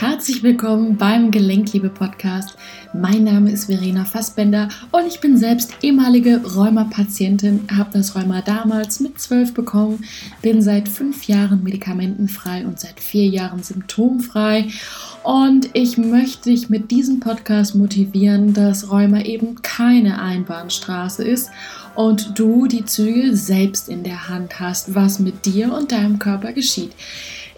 [0.00, 2.56] Herzlich willkommen beim Gelenkliebe-Podcast.
[2.94, 9.00] Mein Name ist Verena Fassbender und ich bin selbst ehemalige Rheuma-Patientin, habe das Rheuma damals
[9.00, 10.02] mit zwölf bekommen,
[10.40, 14.68] bin seit fünf Jahren medikamentenfrei und seit vier Jahren symptomfrei.
[15.22, 21.50] Und ich möchte dich mit diesem Podcast motivieren, dass Rheuma eben keine Einbahnstraße ist
[21.94, 26.54] und du die Züge selbst in der Hand hast, was mit dir und deinem Körper
[26.54, 26.92] geschieht.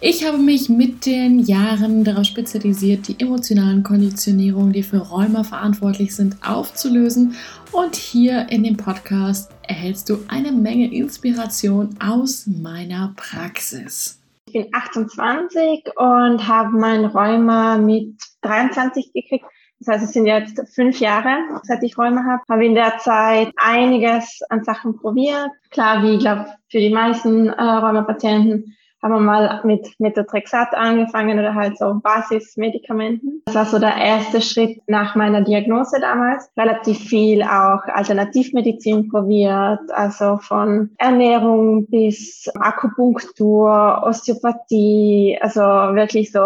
[0.04, 6.16] Ich habe mich mit den Jahren darauf spezialisiert, die emotionalen Konditionierungen, die für Rheuma verantwortlich
[6.16, 7.36] sind, aufzulösen.
[7.70, 14.20] Und hier in dem Podcast erhältst du eine Menge Inspiration aus meiner Praxis.
[14.46, 19.44] Ich bin 28 und habe mein Rheuma mit 23 gekriegt.
[19.78, 22.42] Das heißt, es sind jetzt fünf Jahre, seit ich Rheuma habe.
[22.48, 25.50] Habe in der Zeit einiges an Sachen probiert.
[25.70, 31.38] Klar, wie ich glaube, für die meisten äh, Rheuma-Patienten haben wir mal mit Methotrexat angefangen
[31.38, 33.42] oder halt so Basismedikamenten.
[33.46, 36.50] Das war so der erste Schritt nach meiner Diagnose damals.
[36.56, 46.38] Relativ viel auch Alternativmedizin probiert, also von Ernährung bis Akupunktur, Osteopathie, also wirklich so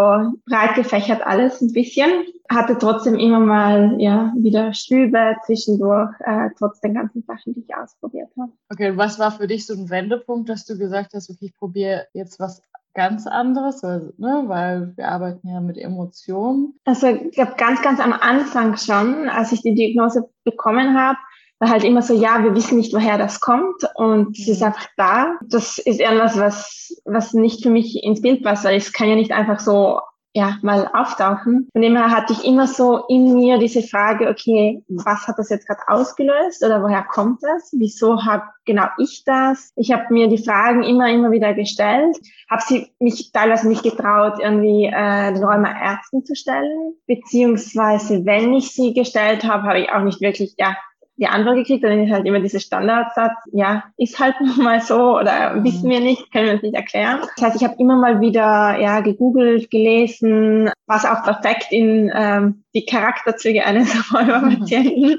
[0.49, 2.11] breit gefächert alles ein bisschen
[2.49, 7.75] hatte trotzdem immer mal ja wieder Schübe zwischendurch, äh, trotz den ganzen Sachen, die ich
[7.75, 8.53] ausprobiert habe.
[8.71, 12.07] Okay, was war für dich so ein Wendepunkt, dass du gesagt hast, okay, ich probiere
[12.13, 12.63] jetzt was
[12.95, 16.75] ganz anderes, weil, ne, weil wir arbeiten ja mit Emotionen?
[16.85, 21.19] Also ich glaube, ganz, ganz am Anfang schon, als ich die Diagnose bekommen habe,
[21.59, 24.67] war halt immer so, ja, wir wissen nicht, woher das kommt und es ist mhm.
[24.67, 25.39] einfach da.
[25.49, 29.15] Das ist irgendwas, was, was nicht für mich ins Bild passt, weil es kann ja
[29.15, 30.01] nicht einfach so
[30.37, 31.67] ja, mal auftauchen.
[31.73, 35.49] Von dem her hatte ich immer so in mir diese Frage, okay, was hat das
[35.49, 37.71] jetzt gerade ausgelöst oder woher kommt das?
[37.73, 39.73] Wieso habe genau ich das?
[39.77, 42.19] Ich habe mir die Fragen immer, immer wieder gestellt,
[42.51, 48.53] habe sie mich teilweise nicht getraut, irgendwie äh, den Räumer Ärzten zu stellen, beziehungsweise wenn
[48.53, 50.77] ich sie gestellt habe, habe ich auch nicht wirklich, ja,
[51.19, 55.55] die Antwort gekriegt, dann ist halt immer diese Standardsatz, ja, ist halt mal so oder
[55.55, 55.65] mhm.
[55.65, 57.21] wissen wir nicht, können wir uns nicht erklären.
[57.37, 62.65] Das heißt, ich habe immer mal wieder ja gegoogelt, gelesen, was auch perfekt in ähm,
[62.75, 65.19] die Charakterzüge eines Rheumapatienten mhm.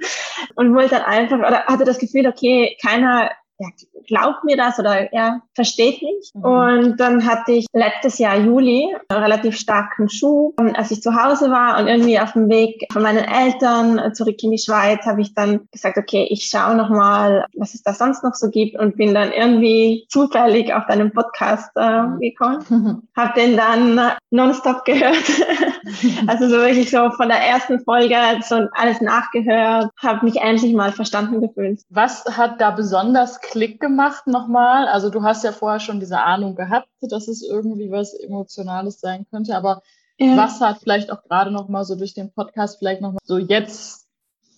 [0.55, 3.67] und wollte dann einfach oder hatte das Gefühl, okay, keiner ja,
[4.07, 6.31] glaubt mir das oder ja, versteht mich.
[6.33, 6.43] Mhm.
[6.43, 10.59] Und dann hatte ich letztes Jahr Juli einen relativ starken Schub.
[10.75, 14.51] Als ich zu Hause war und irgendwie auf dem Weg von meinen Eltern zurück in
[14.51, 18.33] die Schweiz, habe ich dann gesagt, okay, ich schaue nochmal, was es da sonst noch
[18.33, 22.19] so gibt und bin dann irgendwie zufällig auf deinen Podcast äh, mhm.
[22.19, 22.57] gekommen.
[22.77, 23.03] Mhm.
[23.15, 25.15] Habe den dann nonstop gehört.
[26.27, 30.91] also so wirklich so von der ersten Folge so alles nachgehört, habe mich endlich mal
[30.91, 31.81] verstanden gefühlt.
[31.89, 34.87] Was hat da besonders Klick gemacht nochmal?
[34.87, 39.25] Also du hast ja vorher schon diese Ahnung gehabt, dass es irgendwie was Emotionales sein
[39.29, 39.81] könnte, aber
[40.17, 40.35] ja.
[40.35, 44.07] was hat vielleicht auch gerade nochmal so durch den Podcast vielleicht nochmal so jetzt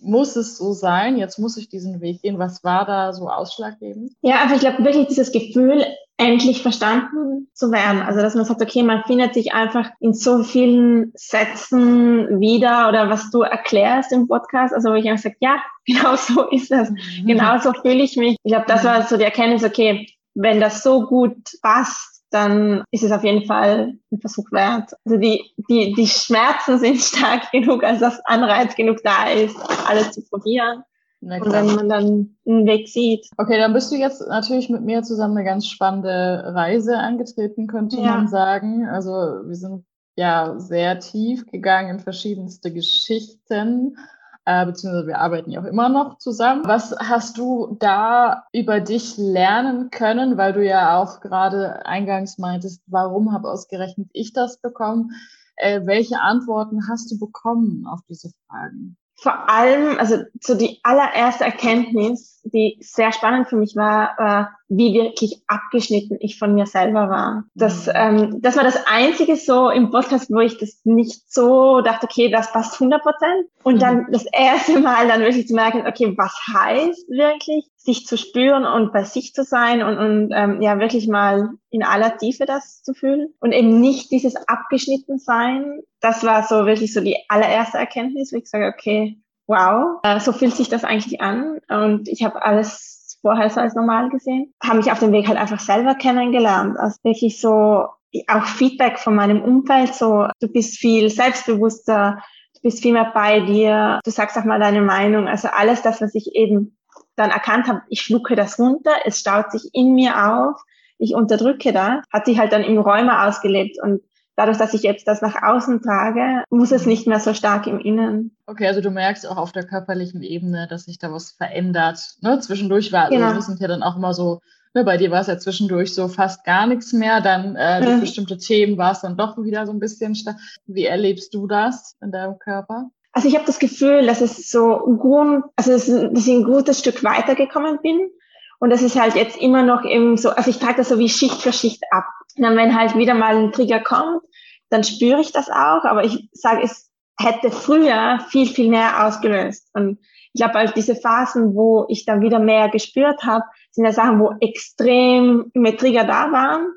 [0.01, 2.39] muss es so sein, jetzt muss ich diesen Weg gehen.
[2.39, 4.13] Was war da so ausschlaggebend?
[4.22, 5.85] Ja, aber ich glaube wirklich dieses Gefühl,
[6.19, 8.02] endlich verstanden zu werden.
[8.02, 13.09] Also dass man sagt, okay, man findet sich einfach in so vielen Sätzen wieder oder
[13.09, 14.74] was du erklärst im Podcast.
[14.74, 16.90] Also wo ich einfach sage, ja, genau so ist das.
[16.91, 17.25] Mhm.
[17.25, 18.35] Genau so fühle ich mich.
[18.44, 23.03] Ich glaube, das war so die Erkenntnis, okay, wenn das so gut passt, dann ist
[23.03, 24.91] es auf jeden Fall ein Versuch wert.
[25.06, 29.56] Also die, die, die Schmerzen sind stark genug, als dass Anreiz genug da ist,
[29.88, 30.84] alles zu probieren.
[31.22, 33.30] Und wenn man dann einen Weg sieht.
[33.38, 37.97] Okay, dann bist du jetzt natürlich mit mir zusammen eine ganz spannende Reise angetreten, könnte
[37.97, 38.16] ja.
[38.16, 38.88] man sagen.
[38.88, 39.85] Also wir sind
[40.16, 43.97] ja sehr tief gegangen in verschiedenste Geschichten,
[44.46, 46.63] äh, beziehungsweise wir arbeiten ja auch immer noch zusammen.
[46.66, 52.81] Was hast du da über dich lernen können, weil du ja auch gerade eingangs meintest,
[52.88, 55.12] warum habe ausgerechnet ich das bekommen?
[55.57, 58.96] Äh, welche Antworten hast du bekommen auf diese Fragen?
[59.22, 64.94] Vor allem, also so die allererste Erkenntnis, die sehr spannend für mich war, war, wie
[64.94, 67.44] wirklich abgeschnitten ich von mir selber war.
[67.54, 67.94] Das, mhm.
[67.95, 72.30] ähm, das war das Einzige so im Podcast, wo ich das nicht so dachte, okay,
[72.30, 73.48] das passt 100 Prozent.
[73.63, 74.12] Und dann mhm.
[74.12, 78.92] das erste Mal dann wirklich zu merken, okay, was heißt wirklich, sich zu spüren und
[78.92, 82.94] bei sich zu sein und, und ähm, ja wirklich mal in aller Tiefe das zu
[82.94, 85.80] fühlen und eben nicht dieses abgeschnitten sein.
[86.02, 89.18] Das war so wirklich so die allererste Erkenntnis, wo ich sage, okay,
[89.48, 93.76] wow, äh, so fühlt sich das eigentlich an und ich habe alles vorher so als
[93.76, 94.54] normal gesehen.
[94.62, 96.78] Habe mich auf dem Weg halt einfach selber kennengelernt.
[96.78, 97.88] Also wirklich so
[98.28, 102.22] auch Feedback von meinem Umfeld, so du bist viel selbstbewusster,
[102.56, 105.28] du bist viel mehr bei dir, du sagst auch mal deine Meinung.
[105.28, 106.78] Also alles das, was ich eben
[107.19, 110.62] dann erkannt habe, ich schlucke das runter, es staut sich in mir auf,
[110.98, 114.01] ich unterdrücke das, hat sich halt dann im Räume ausgelebt und
[114.36, 117.80] dadurch, dass ich jetzt das nach außen trage, muss es nicht mehr so stark im
[117.80, 118.38] Innen.
[118.45, 122.00] Okay, also du merkst auch auf der körperlichen Ebene, dass sich da was verändert.
[122.21, 122.39] Ne?
[122.39, 123.25] Zwischendurch war, genau.
[123.25, 124.39] also wir sind ja dann auch immer so,
[124.74, 127.98] ne, bei dir war es ja zwischendurch so fast gar nichts mehr, dann äh, durch
[127.98, 128.01] mhm.
[128.01, 130.38] bestimmte Themen war es dann doch wieder so ein bisschen stark.
[130.66, 132.89] Wie erlebst du das in deinem Körper?
[133.11, 137.03] Also ich habe das Gefühl, dass es so Grund, also dass ich ein gutes Stück
[137.03, 138.11] weitergekommen bin
[138.59, 141.09] und das ist halt jetzt immer noch eben so, also ich trage das so wie
[141.09, 142.06] Schicht für Schicht ab.
[142.35, 144.21] Und dann, wenn halt wieder mal ein Trigger kommt,
[144.69, 149.69] dann spüre ich das auch, aber ich sage, es hätte früher viel, viel mehr ausgelöst.
[149.73, 150.00] Und
[150.33, 154.19] ich glaube, halt diese Phasen, wo ich dann wieder mehr gespürt habe, sind ja Sachen,
[154.19, 156.67] wo extrem mit Trigger da waren,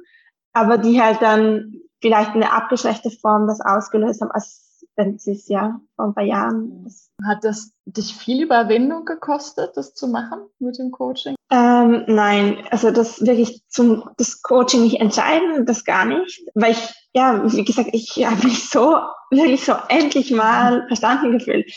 [0.52, 4.31] aber die halt dann vielleicht in eine abgeschwächte Form das ausgelöst haben.
[4.31, 4.49] Also
[4.96, 6.87] ist ja vor ein paar Jahren.
[7.25, 11.34] Hat das dich viel Überwindung gekostet, das zu machen mit dem Coaching?
[11.50, 16.94] Ähm, nein, also das wirklich zum das Coaching nicht entscheiden, das gar nicht, weil ich
[17.12, 18.96] ja, wie gesagt, ich habe mich so
[19.32, 21.73] wirklich so endlich mal verstanden gefühlt.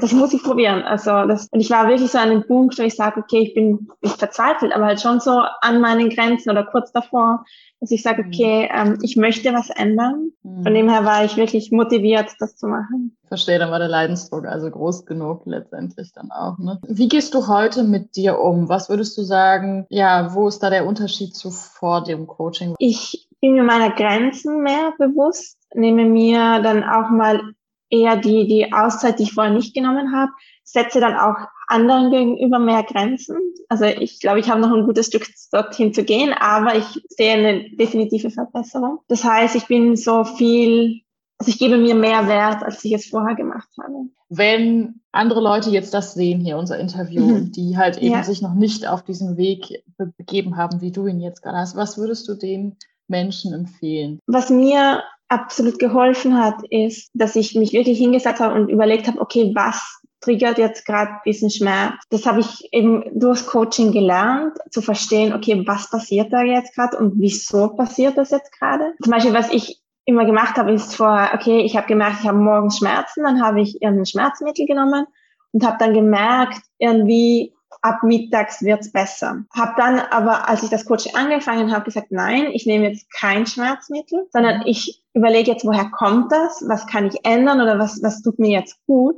[0.00, 0.82] Das muss ich probieren.
[0.82, 3.54] Also das, und ich war wirklich so an dem Punkt, wo ich sage, okay, ich
[3.54, 7.44] bin nicht verzweifelt, aber halt schon so an meinen Grenzen oder kurz davor,
[7.80, 8.28] dass ich sage, mhm.
[8.28, 10.30] okay, ähm, ich möchte was ändern.
[10.42, 10.62] Mhm.
[10.62, 13.16] Von dem her war ich wirklich motiviert, das zu machen.
[13.28, 16.58] Verstehe, dann war der Leidensdruck also groß genug letztendlich dann auch.
[16.58, 16.80] Ne?
[16.86, 18.68] Wie gehst du heute mit dir um?
[18.68, 22.74] Was würdest du sagen, ja, wo ist da der Unterschied zu vor dem Coaching?
[22.78, 27.54] Ich bin mir meiner Grenzen mehr bewusst, nehme mir dann auch mal
[27.90, 30.32] eher die, die Auszeit, die ich vorher nicht genommen habe,
[30.64, 31.36] setze dann auch
[31.68, 33.36] anderen gegenüber mehr Grenzen.
[33.68, 37.32] Also ich glaube, ich habe noch ein gutes Stück dorthin zu gehen, aber ich sehe
[37.32, 39.00] eine definitive Verbesserung.
[39.08, 41.00] Das heißt, ich bin so viel,
[41.38, 44.08] also ich gebe mir mehr Wert, als ich es vorher gemacht habe.
[44.28, 47.52] Wenn andere Leute jetzt das sehen hier, unser Interview, mhm.
[47.52, 48.24] die halt eben ja.
[48.24, 51.96] sich noch nicht auf diesen Weg begeben haben, wie du ihn jetzt gerade hast, was
[51.98, 52.76] würdest du den
[53.06, 54.18] Menschen empfehlen?
[54.26, 59.20] Was mir absolut geholfen hat, ist, dass ich mich wirklich hingesetzt habe und überlegt habe,
[59.20, 61.94] okay, was triggert jetzt gerade diesen Schmerz.
[62.08, 66.96] Das habe ich eben durchs Coaching gelernt, zu verstehen, okay, was passiert da jetzt gerade
[66.96, 68.94] und wieso passiert das jetzt gerade.
[69.02, 72.38] Zum Beispiel, was ich immer gemacht habe, ist vor, okay, ich habe gemerkt, ich habe
[72.38, 75.06] morgens Schmerzen, dann habe ich irgendein Schmerzmittel genommen
[75.52, 77.53] und habe dann gemerkt, irgendwie
[77.84, 79.44] ab mittags wird's besser.
[79.54, 83.46] Hab dann aber, als ich das Coaching angefangen habe, gesagt, nein, ich nehme jetzt kein
[83.46, 88.22] Schmerzmittel, sondern ich überlege jetzt, woher kommt das, was kann ich ändern oder was, was
[88.22, 89.16] tut mir jetzt gut.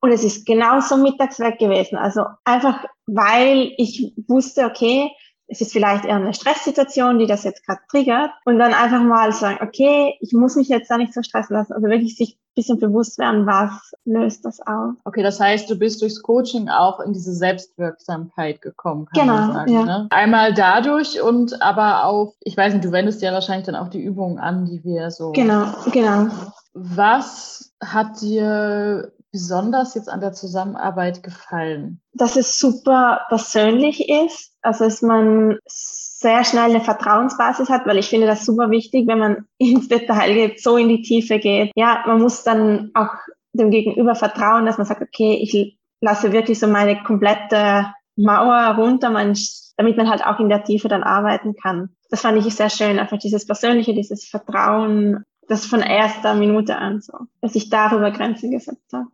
[0.00, 1.98] Und es ist genauso mittags weg gewesen.
[1.98, 5.10] Also einfach, weil ich wusste, okay,
[5.48, 8.30] es ist vielleicht eher eine Stresssituation, die das jetzt gerade triggert.
[8.44, 11.72] Und dann einfach mal sagen, okay, ich muss mich jetzt da nicht so stressen lassen.
[11.72, 14.94] Also wirklich sich ein bisschen bewusst werden, was löst das aus.
[15.04, 19.52] Okay, das heißt, du bist durchs Coaching auch in diese Selbstwirksamkeit gekommen, kann genau, man
[19.54, 19.72] sagen.
[19.72, 19.84] Ja.
[19.84, 20.06] Ne?
[20.10, 24.02] Einmal dadurch und aber auch, ich weiß nicht, du wendest ja wahrscheinlich dann auch die
[24.02, 25.32] Übungen an, die wir so.
[25.32, 26.26] Genau, genau.
[26.74, 32.00] Was hat dir besonders jetzt an der Zusammenarbeit gefallen?
[32.12, 38.08] Dass es super persönlich ist, also dass man sehr schnell eine Vertrauensbasis hat, weil ich
[38.08, 41.70] finde das super wichtig, wenn man ins Detail geht, so in die Tiefe geht.
[41.76, 43.14] Ja, man muss dann auch
[43.52, 47.86] dem Gegenüber vertrauen, dass man sagt, okay, ich lasse wirklich so meine komplette
[48.16, 49.38] Mauer runter, mein,
[49.76, 51.90] damit man halt auch in der Tiefe dann arbeiten kann.
[52.10, 57.00] Das fand ich sehr schön, einfach dieses Persönliche, dieses Vertrauen das von erster Minute an
[57.00, 59.08] so, dass ich darüber Grenzen gesetzt habe.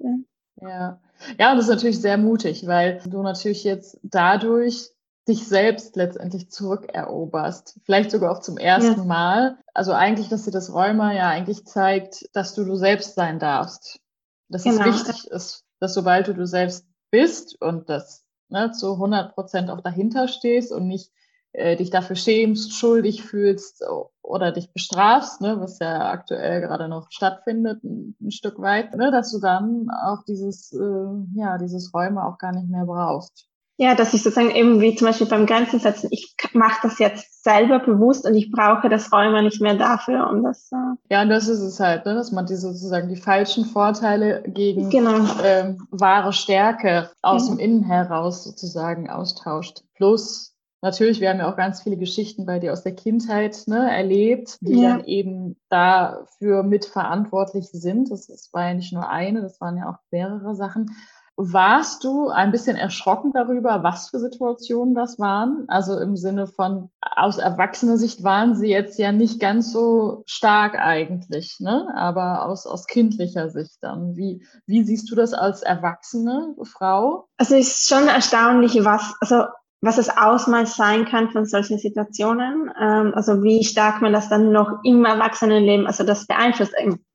[0.61, 0.69] Ja.
[0.69, 1.01] ja.
[1.39, 4.91] Ja, und das ist natürlich sehr mutig, weil du natürlich jetzt dadurch
[5.27, 7.81] dich selbst letztendlich zurückeroberst.
[7.85, 9.05] Vielleicht sogar auch zum ersten ja.
[9.05, 9.59] Mal.
[9.73, 14.01] Also eigentlich, dass dir das Rheuma ja eigentlich zeigt, dass du du selbst sein darfst.
[14.49, 14.81] Dass genau.
[14.81, 19.71] es wichtig ist, dass sobald du du selbst bist und das ne, zu 100 Prozent
[19.71, 21.11] auch dahinter stehst und nicht
[21.55, 23.85] äh, dich dafür schämst, schuldig fühlst
[24.23, 29.11] oder dich bestrafst, ne, was ja aktuell gerade noch stattfindet, ein, ein Stück weit, ne,
[29.11, 33.49] dass du dann auch dieses, äh, ja, dieses Räume auch gar nicht mehr brauchst.
[33.77, 37.43] Ja, dass ich sozusagen eben wie zum Beispiel beim Grenzen setzen, ich mache das jetzt
[37.43, 40.71] selber bewusst und ich brauche das Räume nicht mehr dafür, um das.
[40.71, 44.45] Äh ja, und das ist es halt, ne, dass man die sozusagen die falschen Vorteile
[44.47, 45.27] gegen genau.
[45.43, 47.55] ähm, wahre Stärke aus ja.
[47.55, 49.83] dem Innen heraus sozusagen austauscht.
[49.97, 50.54] Plus
[50.85, 54.59] natürlich, wir haben ja auch ganz viele Geschichten bei dir aus der Kindheit ne, erlebt,
[54.61, 54.91] die ja.
[54.91, 58.11] dann eben dafür mitverantwortlich sind.
[58.11, 60.95] Das, das war ja nicht nur eine, das waren ja auch mehrere Sachen.
[61.37, 65.65] Warst du ein bisschen erschrocken darüber, was für Situationen das waren?
[65.67, 70.79] Also im Sinne von, aus erwachsener Sicht waren sie jetzt ja nicht ganz so stark
[70.79, 71.89] eigentlich, ne?
[71.97, 74.17] aber aus, aus kindlicher Sicht dann.
[74.17, 77.27] Wie, wie siehst du das als erwachsene Frau?
[77.37, 79.47] Also es ist schon erstaunlich, was, also
[79.85, 82.71] was das Ausmaß sein kann von solchen Situationen.
[82.81, 86.75] Ähm, also wie stark man das dann noch im Erwachsenenleben, also das beeinflusst,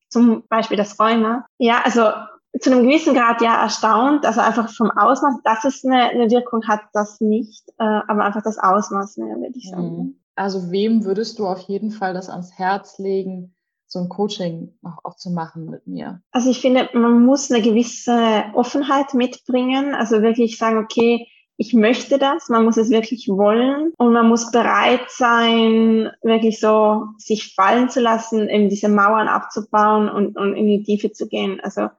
[0.10, 1.46] zum Beispiel das Rheuma.
[1.58, 2.04] Ja, also
[2.60, 6.68] zu einem gewissen Grad ja erstaunt, also einfach vom Ausmaß, dass es eine, eine Wirkung
[6.68, 9.98] hat, das nicht, äh, aber einfach das Ausmaß mehr, würde ich sagen.
[9.98, 10.16] Mhm.
[10.36, 13.56] Also wem würdest du auf jeden Fall das ans Herz legen,
[13.88, 16.22] so ein Coaching auch, auch zu machen mit mir?
[16.32, 21.28] Also ich finde, man muss eine gewisse Offenheit mitbringen, also wirklich sagen, okay,
[21.62, 27.08] ich möchte das, man muss es wirklich wollen und man muss bereit sein, wirklich so
[27.18, 31.60] sich fallen zu lassen, eben diese Mauern abzubauen und, und in die Tiefe zu gehen.
[31.62, 31.90] Also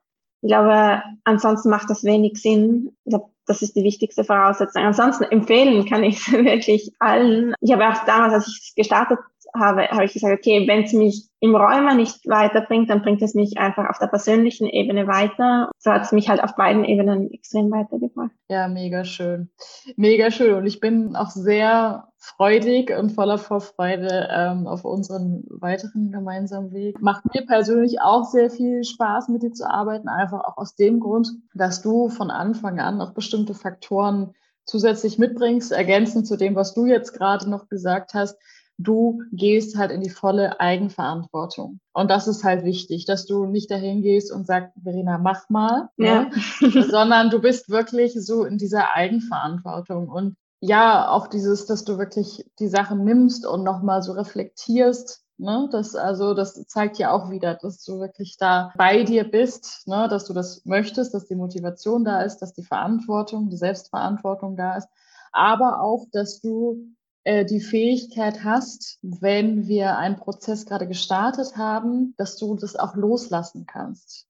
[0.40, 2.97] ich glaube, ansonsten macht das wenig Sinn.
[3.05, 4.83] Ich glaube, das ist die wichtigste Voraussetzung.
[4.83, 7.52] Ansonsten empfehlen kann ich es wirklich allen.
[7.61, 9.19] Ich habe auch damals, als ich es gestartet
[9.54, 13.35] habe, habe ich gesagt, okay, wenn es mich im Räumer nicht weiterbringt, dann bringt es
[13.35, 15.71] mich einfach auf der persönlichen Ebene weiter.
[15.78, 18.30] So hat es mich halt auf beiden Ebenen extrem weitergebracht.
[18.49, 19.50] Ja, mega schön.
[19.97, 20.54] Mega schön.
[20.54, 27.00] Und ich bin auch sehr freudig und voller Vorfreude ähm, auf unseren weiteren gemeinsamen Weg.
[27.00, 31.00] Macht mir persönlich auch sehr viel Spaß, mit dir zu arbeiten, einfach auch aus dem
[31.00, 34.35] Grund, dass du von Anfang an auch bestimmte Faktoren
[34.66, 38.37] zusätzlich mitbringst, ergänzend zu dem, was du jetzt gerade noch gesagt hast,
[38.83, 41.81] du gehst halt in die volle Eigenverantwortung.
[41.93, 45.89] Und das ist halt wichtig, dass du nicht dahin gehst und sagst, Verena, mach mal,
[45.97, 46.07] ne?
[46.07, 46.31] ja.
[46.61, 46.83] ne?
[46.91, 50.09] sondern du bist wirklich so in dieser Eigenverantwortung.
[50.09, 55.25] Und ja, auch dieses, dass du wirklich die Sachen nimmst und nochmal so reflektierst.
[55.39, 55.69] Ne?
[55.73, 60.07] Das, also, das zeigt ja auch wieder, dass du wirklich da bei dir bist, ne?
[60.09, 64.77] dass du das möchtest, dass die Motivation da ist, dass die Verantwortung, die Selbstverantwortung da
[64.77, 64.89] ist,
[65.33, 66.95] aber auch, dass du
[67.27, 73.67] die Fähigkeit hast, wenn wir einen Prozess gerade gestartet haben, dass du das auch loslassen
[73.67, 74.27] kannst.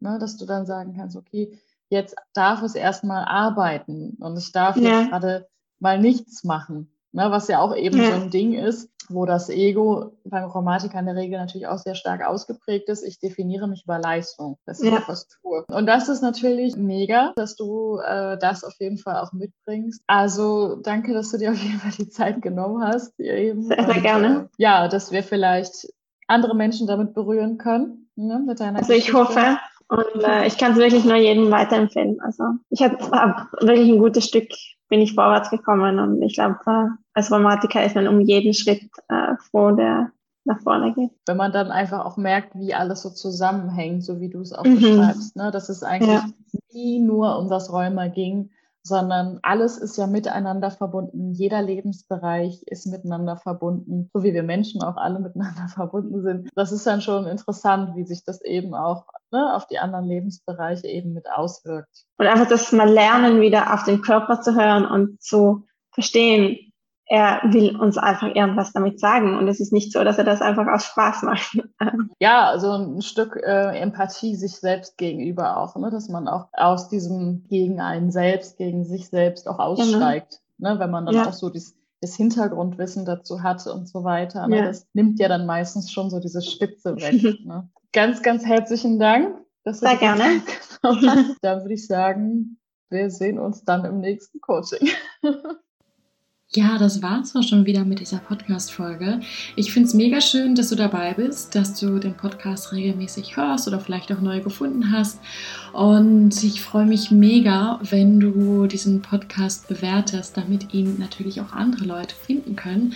[0.00, 0.18] Ne?
[0.18, 5.00] Dass du dann sagen kannst, okay, jetzt darf es erstmal arbeiten und ich darf ja.
[5.00, 5.48] jetzt gerade
[5.78, 6.93] mal nichts machen.
[7.14, 8.06] Ne, was ja auch eben ja.
[8.06, 11.94] so ein Ding ist, wo das Ego beim Chromatiker in der Regel natürlich auch sehr
[11.94, 13.04] stark ausgeprägt ist.
[13.04, 14.98] Ich definiere mich über Leistung, dass ich ja.
[14.98, 15.64] etwas tue.
[15.68, 20.02] Und das ist natürlich mega, dass du äh, das auf jeden Fall auch mitbringst.
[20.08, 23.12] Also danke, dass du dir auf jeden Fall die Zeit genommen hast.
[23.20, 23.62] Eben.
[23.62, 24.48] Sehr, sehr Und, gerne.
[24.58, 25.86] Äh, ja, dass wir vielleicht
[26.26, 28.10] andere Menschen damit berühren können.
[28.16, 29.58] Ne, mit deiner also ich hoffe.
[29.86, 32.20] Und äh, ich kann es wirklich nur jedem weiterempfehlen.
[32.22, 34.48] Also ich habe hab wirklich ein gutes Stück
[34.88, 36.56] bin ich vorwärts gekommen und ich glaube,
[37.14, 40.10] als Rheumatiker ist man um jeden Schritt äh, froh, der
[40.44, 41.10] nach vorne geht.
[41.26, 44.64] Wenn man dann einfach auch merkt, wie alles so zusammenhängt, so wie du es auch
[44.64, 44.80] mhm.
[44.80, 45.50] beschreibst, ne?
[45.50, 46.26] dass es eigentlich ja.
[46.72, 48.50] nie nur um das Rheuma ging,
[48.86, 51.32] sondern alles ist ja miteinander verbunden.
[51.32, 56.50] Jeder Lebensbereich ist miteinander verbunden, so wie wir Menschen auch alle miteinander verbunden sind.
[56.54, 60.86] Das ist dann schon interessant, wie sich das eben auch ne, auf die anderen Lebensbereiche
[60.86, 62.04] eben mit auswirkt.
[62.18, 66.58] Und einfach das mal lernen, wieder auf den Körper zu hören und zu verstehen,
[67.06, 69.36] er will uns einfach irgendwas damit sagen.
[69.36, 71.58] Und es ist nicht so, dass er das einfach aus Spaß macht.
[72.20, 75.90] Ja, also ein Stück äh, Empathie sich selbst gegenüber auch, ne?
[75.90, 79.72] dass man auch aus diesem gegen einen selbst, gegen sich selbst auch genau.
[79.72, 80.40] aussteigt.
[80.58, 80.74] Genau.
[80.74, 80.80] Ne?
[80.80, 81.26] Wenn man dann ja.
[81.26, 84.46] auch so dieses, das Hintergrundwissen dazu hat und so weiter.
[84.46, 84.58] Ne?
[84.58, 84.64] Ja.
[84.66, 87.44] Das nimmt ja dann meistens schon so diese Spitze weg.
[87.44, 87.68] ne?
[87.92, 89.36] Ganz, ganz herzlichen Dank.
[89.64, 90.42] Dass Sehr gerne.
[91.42, 92.58] Dann würde ich sagen,
[92.90, 94.88] wir sehen uns dann im nächsten Coaching.
[96.56, 99.18] Ja, das war's auch schon wieder mit dieser Podcast-Folge.
[99.56, 103.66] Ich finde es mega schön, dass du dabei bist, dass du den Podcast regelmäßig hörst
[103.66, 105.18] oder vielleicht auch neu gefunden hast.
[105.72, 111.86] Und ich freue mich mega, wenn du diesen Podcast bewertest, damit ihn natürlich auch andere
[111.86, 112.94] Leute finden können.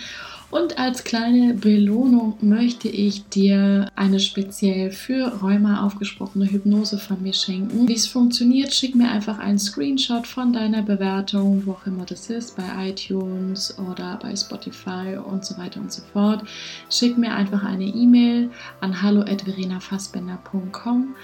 [0.51, 7.33] Und als kleine Belohnung möchte ich dir eine speziell für Rheuma aufgesprochene Hypnose von mir
[7.33, 7.87] schenken.
[7.87, 12.31] Wie es funktioniert, schick mir einfach einen Screenshot von deiner Bewertung, wo auch immer das
[12.31, 16.41] ist, bei iTunes oder bei Spotify und so weiter und so fort.
[16.89, 18.49] Schick mir einfach eine E-Mail
[18.81, 21.15] an hallo@verenafassbender.com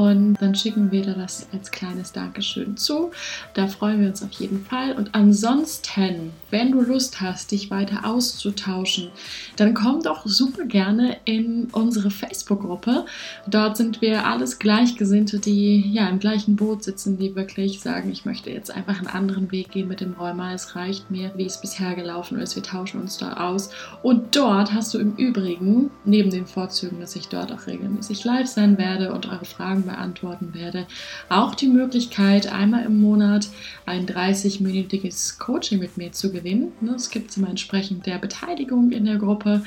[0.00, 3.10] und dann schicken wir dir das als kleines Dankeschön zu.
[3.52, 4.92] Da freuen wir uns auf jeden Fall.
[4.92, 9.10] Und ansonsten, wenn du Lust hast, dich weiter auszutauschen,
[9.56, 13.04] dann komm doch super gerne in unsere Facebook-Gruppe.
[13.46, 18.24] Dort sind wir alles Gleichgesinnte, die ja im gleichen Boot sitzen, die wirklich sagen, ich
[18.24, 20.54] möchte jetzt einfach einen anderen Weg gehen mit dem Rheuma.
[20.54, 22.56] Es reicht mir, wie es bisher gelaufen ist.
[22.56, 23.68] Wir tauschen uns da aus.
[24.02, 28.46] Und dort hast du im Übrigen, neben den Vorzügen, dass ich dort auch regelmäßig live
[28.46, 30.86] sein werde und eure Fragen beantworten werde.
[31.28, 33.48] Auch die Möglichkeit, einmal im Monat
[33.86, 36.72] ein 30-minütiges Coaching mit mir zu gewinnen.
[36.80, 39.62] Ne, es gibt immer entsprechend der Beteiligung in der Gruppe.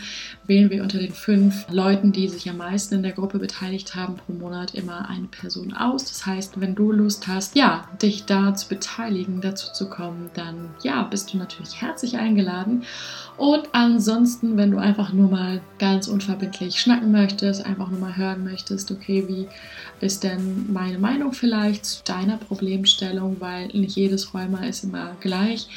[0.47, 4.15] Wählen wir unter den fünf Leuten, die sich am meisten in der Gruppe beteiligt haben,
[4.15, 6.05] pro Monat immer eine Person aus.
[6.05, 10.69] Das heißt, wenn du Lust hast, ja, dich da zu beteiligen, dazu zu kommen, dann
[10.83, 12.83] ja, bist du natürlich herzlich eingeladen.
[13.37, 18.43] Und ansonsten, wenn du einfach nur mal ganz unverbindlich schnacken möchtest, einfach nur mal hören
[18.43, 19.47] möchtest, okay, wie
[20.03, 25.67] ist denn meine Meinung vielleicht zu deiner Problemstellung, weil nicht jedes Rheuma ist immer gleich,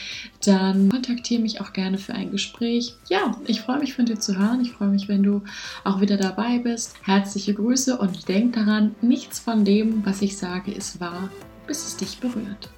[0.45, 2.95] dann kontaktiere mich auch gerne für ein Gespräch.
[3.09, 4.61] Ja, ich freue mich von dir zu hören.
[4.61, 5.43] Ich freue mich, wenn du
[5.85, 6.95] auch wieder dabei bist.
[7.05, 11.31] Herzliche Grüße und denk daran, nichts von dem, was ich sage, ist wahr,
[11.67, 12.71] bis es dich berührt.